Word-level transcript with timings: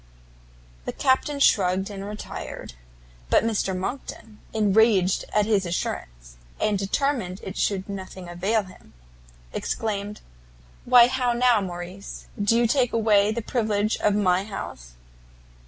The 0.85 0.93
Captain 0.93 1.39
shrugged 1.39 1.91
and 1.91 2.03
retired. 2.03 2.73
But 3.29 3.43
Mr 3.43 3.77
Monckton, 3.77 4.39
enraged 4.51 5.25
at 5.31 5.45
his 5.45 5.63
assurance, 5.63 6.37
and 6.59 6.75
determined 6.79 7.39
it 7.43 7.55
should 7.55 7.87
nothing 7.87 8.27
avail 8.27 8.63
him, 8.63 8.93
exclaimed, 9.53 10.21
"Why 10.85 11.05
how 11.05 11.33
now, 11.33 11.61
Morrice, 11.61 12.25
do 12.43 12.57
you 12.57 12.65
take 12.65 12.93
away 12.93 13.31
the 13.31 13.43
privilege 13.43 13.95
of 13.97 14.15
my 14.15 14.43
house?" 14.43 14.93